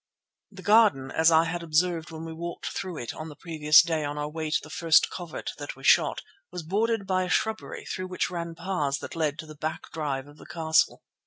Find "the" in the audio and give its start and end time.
0.49-0.63, 3.29-3.35, 4.59-4.71, 9.45-9.53, 10.37-10.47